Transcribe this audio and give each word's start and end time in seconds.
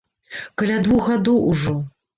Каля 0.61 0.79
двух 0.89 1.13
гадоў 1.13 1.39
ужо. 1.55 1.81